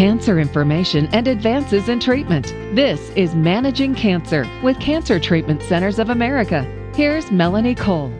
[0.00, 2.46] cancer information and advances in treatment.
[2.74, 6.62] This is Managing Cancer with Cancer Treatment Centers of America.
[6.94, 8.10] Here's Melanie Cole.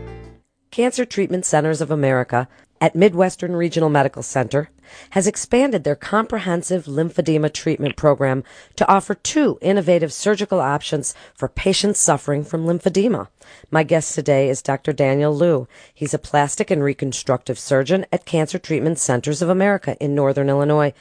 [0.70, 2.48] Cancer Treatment Centers of America
[2.82, 4.68] at Midwestern Regional Medical Center
[5.12, 8.44] has expanded their comprehensive lymphedema treatment program
[8.76, 13.28] to offer two innovative surgical options for patients suffering from lymphedema.
[13.70, 14.92] My guest today is Dr.
[14.92, 15.66] Daniel Liu.
[15.94, 20.92] He's a plastic and reconstructive surgeon at Cancer Treatment Centers of America in Northern Illinois.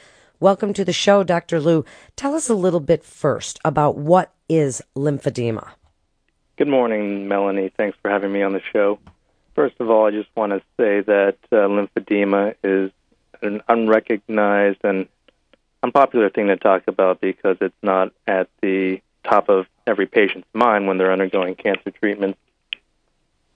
[0.42, 1.60] Welcome to the show, Dr.
[1.60, 1.84] Liu.
[2.16, 5.68] Tell us a little bit first about what is lymphedema.
[6.56, 7.70] Good morning, Melanie.
[7.76, 8.98] Thanks for having me on the show.
[9.54, 12.90] First of all, I just want to say that uh, lymphedema is
[13.42, 15.08] an unrecognized and
[15.82, 20.86] unpopular thing to talk about because it's not at the top of every patient's mind
[20.86, 22.38] when they're undergoing cancer treatment.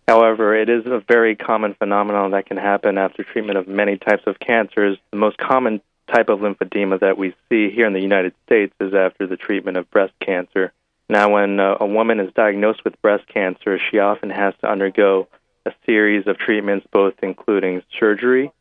[0.06, 4.24] However, it is a very common phenomenon that can happen after treatment of many types
[4.26, 4.98] of cancers.
[5.12, 5.80] The most common
[6.12, 9.76] type of lymphedema that we see here in the United States is after the treatment
[9.76, 10.72] of breast cancer.
[11.08, 15.28] Now, when uh, a woman is diagnosed with breast cancer, she often has to undergo
[15.66, 18.52] a series of treatments, both including surgery,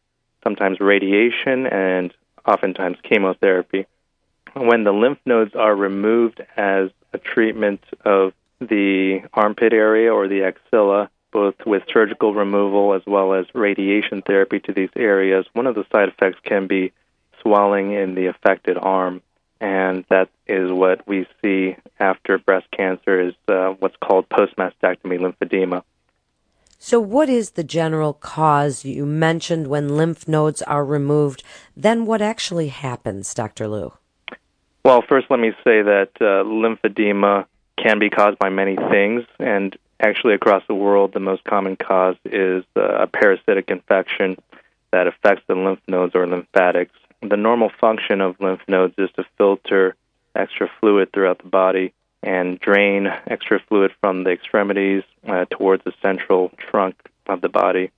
[0.43, 2.13] sometimes radiation, and
[2.45, 3.85] oftentimes chemotherapy.
[4.53, 10.43] When the lymph nodes are removed as a treatment of the armpit area or the
[10.43, 15.75] axilla, both with surgical removal as well as radiation therapy to these areas, one of
[15.75, 16.93] the side effects can be
[17.43, 19.21] swelling in the affected arm.
[19.61, 25.83] And that is what we see after breast cancer is uh, what's called post-mastectomy lymphedema.
[26.79, 31.41] So, what is the general cause you mentioned when lymph nodes are removed?
[31.77, 33.69] Then, what actually happens, Dr.
[33.69, 33.93] Liu?
[34.83, 37.45] Well, first, let me say that uh, lymphedema
[37.77, 42.17] can be caused by many things, and actually, across the world, the most common cause
[42.25, 44.35] is uh, a parasitic infection
[44.91, 46.91] that affects the lymph nodes or lymphatics.
[47.29, 49.95] The normal function of lymph nodes is to filter
[50.35, 55.93] extra fluid throughout the body and drain extra fluid from the extremities uh, towards the
[56.01, 56.95] central trunk
[57.27, 57.91] of the body.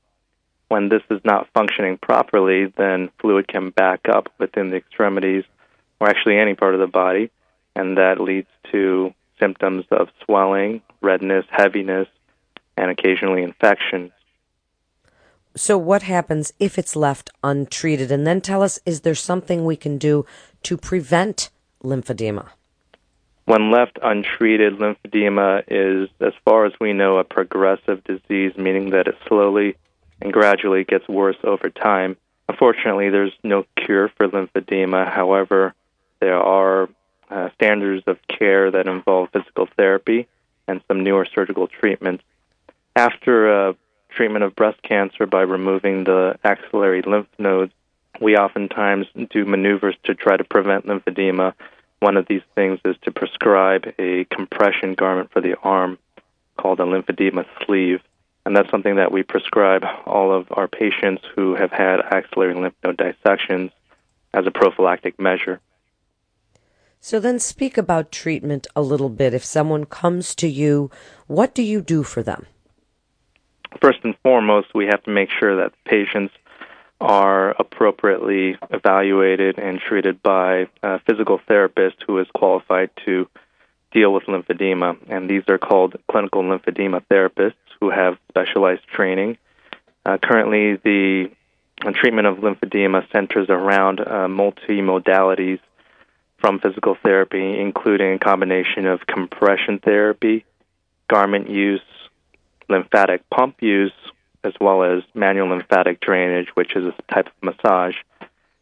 [0.68, 5.44] When this is not functioning properly, then fluid can back up within the extremities
[6.00, 7.32] or actually any part of the body,
[7.76, 12.08] and that leads to symptoms of swelling, redness, heaviness,
[12.78, 14.12] and occasionally infection.
[15.58, 18.12] So, what happens if it's left untreated?
[18.12, 20.26] And then tell us is there something we can do
[20.64, 21.50] to prevent
[21.82, 22.50] lymphedema?
[23.46, 29.08] When left untreated, lymphedema is, as far as we know, a progressive disease, meaning that
[29.08, 29.78] it slowly
[30.22, 32.18] and gradually gets worse over time.
[32.50, 35.10] Unfortunately, there's no cure for lymphedema.
[35.10, 35.74] However,
[36.20, 36.90] there are
[37.30, 40.28] uh, standards of care that involve physical therapy
[40.68, 42.24] and some newer surgical treatments.
[42.96, 43.76] After a
[44.16, 47.74] treatment of breast cancer by removing the axillary lymph nodes,
[48.22, 51.54] we oftentimes do maneuvers to try to prevent lymphedema
[52.00, 55.98] one of these things is to prescribe a compression garment for the arm
[56.58, 58.02] called a lymphedema sleeve.
[58.46, 62.76] And that's something that we prescribe all of our patients who have had axillary lymph
[62.84, 63.72] node dissections
[64.34, 65.60] as a prophylactic measure.
[67.00, 69.34] So then speak about treatment a little bit.
[69.34, 70.92] If someone comes to you,
[71.28, 72.46] what do you do for them?
[73.82, 76.34] First and foremost, we have to make sure that patients
[77.02, 83.28] are appropriately evaluated and treated by a physical therapist who is qualified to
[83.92, 84.98] deal with lymphedema.
[85.10, 89.38] And these are called clinical lymphedema therapists who have specialized training.
[90.06, 91.32] Uh, currently, the
[91.94, 95.60] treatment of lymphedema centers around uh, multi-modalities
[96.38, 100.46] from physical therapy, including a combination of compression therapy,
[101.10, 101.82] garment use,
[102.70, 103.94] lymphatic pump use,
[104.44, 107.96] as well as manual lymphatic drainage, which is a type of massage.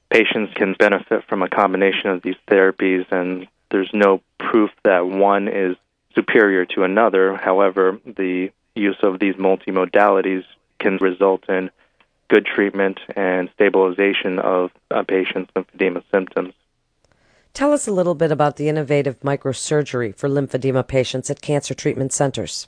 [0.09, 5.47] Patients can benefit from a combination of these therapies, and there's no proof that one
[5.47, 5.75] is
[6.15, 7.35] superior to another.
[7.35, 10.43] However, the use of these multimodalities
[10.79, 11.69] can result in
[12.29, 16.53] good treatment and stabilization of a patient's lymphedema symptoms.
[17.53, 22.11] Tell us a little bit about the innovative microsurgery for lymphedema patients at cancer treatment
[22.11, 22.67] centers.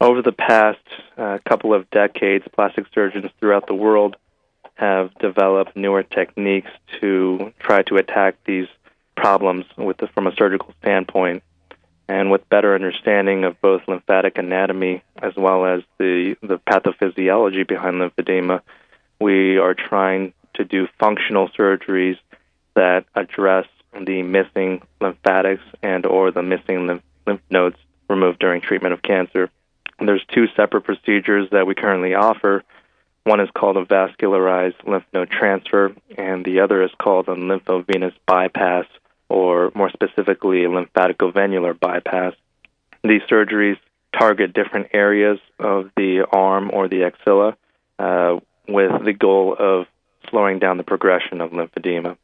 [0.00, 0.78] Over the past
[1.16, 4.16] uh, couple of decades, plastic surgeons throughout the world
[4.74, 6.70] have developed newer techniques
[7.00, 8.68] to try to attack these
[9.16, 11.42] problems the, from a surgical standpoint.
[12.08, 17.96] And with better understanding of both lymphatic anatomy as well as the, the pathophysiology behind
[17.96, 18.60] lymphedema,
[19.18, 22.18] we are trying to do functional surgeries
[22.74, 23.66] that address
[23.98, 27.76] the missing lymphatics and or the missing lymph nodes
[28.08, 29.50] removed during treatment of cancer.
[29.98, 32.62] There's two separate procedures that we currently offer.
[33.24, 38.14] One is called a vascularized lymph node transfer, and the other is called a lymphovenous
[38.26, 38.84] bypass,
[39.28, 42.34] or more specifically, a lymphaticovenular bypass.
[43.02, 43.78] These surgeries
[44.16, 47.56] target different areas of the arm or the axilla
[47.98, 48.38] uh,
[48.68, 49.86] with the goal of
[50.30, 52.16] slowing down the progression of lymphedema.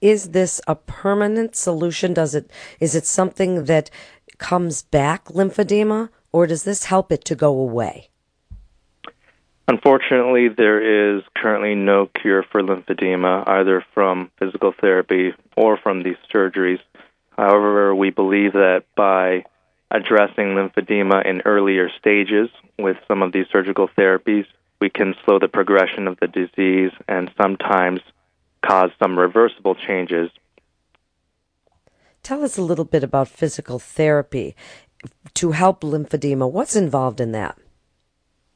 [0.00, 2.12] Is this a permanent solution?
[2.12, 2.50] Does it
[2.80, 3.90] is it something that
[4.38, 8.08] comes back lymphedema or does this help it to go away?
[9.68, 16.16] Unfortunately, there is currently no cure for lymphedema, either from physical therapy or from these
[16.34, 16.80] surgeries.
[17.38, 19.44] However, we believe that by
[19.92, 22.48] addressing lymphedema in earlier stages
[22.80, 24.46] with some of these surgical therapies,
[24.80, 28.00] we can slow the progression of the disease and sometimes
[28.60, 30.30] cause some reversible changes.
[32.24, 34.56] Tell us a little bit about physical therapy
[35.34, 36.50] to help lymphedema.
[36.50, 37.58] What's involved in that?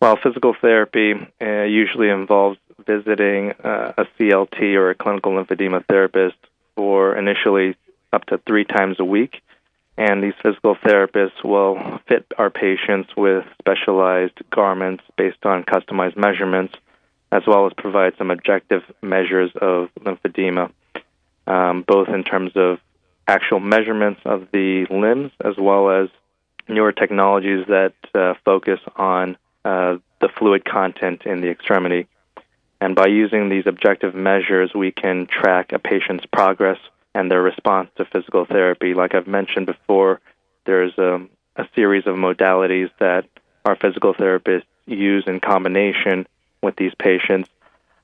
[0.00, 6.36] Well, physical therapy uh, usually involves visiting uh, a CLT or a clinical lymphedema therapist
[6.76, 7.76] for initially
[8.12, 9.42] up to three times a week.
[9.96, 16.74] And these physical therapists will fit our patients with specialized garments based on customized measurements,
[17.32, 20.70] as well as provide some objective measures of lymphedema,
[21.48, 22.78] um, both in terms of
[23.26, 26.08] actual measurements of the limbs as well as
[26.68, 32.06] newer technologies that uh, focus on uh, the fluid content in the extremity.
[32.80, 36.78] And by using these objective measures, we can track a patient's progress
[37.14, 38.94] and their response to physical therapy.
[38.94, 40.20] Like I've mentioned before,
[40.64, 41.26] there's a,
[41.56, 43.24] a series of modalities that
[43.64, 46.26] our physical therapists use in combination
[46.62, 47.48] with these patients.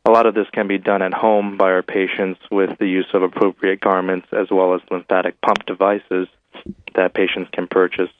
[0.04, 3.06] A lot of this can be done at home by our patients with the use
[3.14, 6.28] of appropriate garments as well as lymphatic pump devices
[6.94, 8.10] that patients can purchase.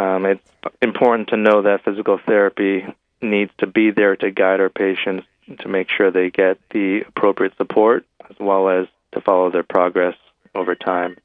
[0.00, 0.42] Um, it's
[0.80, 2.86] important to know that physical therapy
[3.20, 5.26] needs to be there to guide our patients
[5.58, 10.16] to make sure they get the appropriate support as well as to follow their progress
[10.54, 11.18] over time.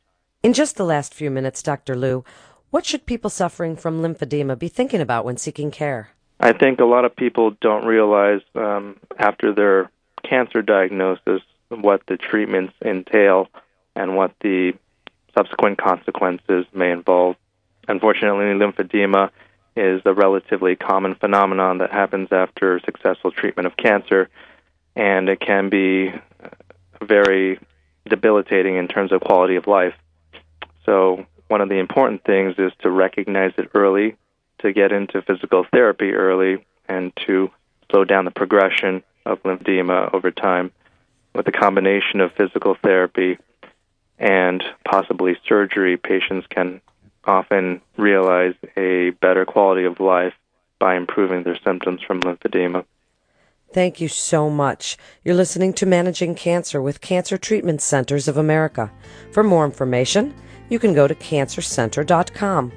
[0.43, 1.95] In just the last few minutes, Dr.
[1.95, 2.25] Liu,
[2.69, 6.09] what should people suffering from lymphedema be thinking about when seeking care?
[6.41, 9.89] I think a lot of people don't realize um, after their
[10.23, 13.47] cancer diagnosis what the treatments entail
[13.95, 14.73] and what the
[15.33, 17.37] subsequent consequences may involve.
[17.87, 19.29] Unfortunately, lymphedema
[19.75, 24.29] is a relatively common phenomenon that happens after successful treatment of cancer,
[24.95, 26.49] and it can be uh,
[27.03, 27.59] very
[28.07, 29.93] debilitating in terms of quality of life.
[30.85, 34.15] So, one of the important things is to recognize it early,
[34.59, 37.51] to get into physical therapy early, and to
[37.91, 40.71] slow down the progression of lymphedema over time.
[41.33, 43.37] With a combination of physical therapy
[44.17, 46.81] and possibly surgery, patients can
[47.25, 50.33] often realize a better quality of life
[50.79, 52.85] by improving their symptoms from lymphedema.
[53.73, 54.97] Thank you so much.
[55.23, 58.91] You're listening to Managing Cancer with Cancer Treatment Centers of America.
[59.31, 60.33] For more information,
[60.69, 62.71] you can go to cancercenter.com.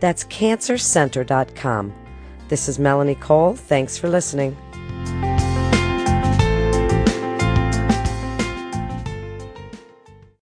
[0.00, 1.94] That's cancercenter.com.
[2.48, 3.54] This is Melanie Cole.
[3.54, 4.56] Thanks for listening.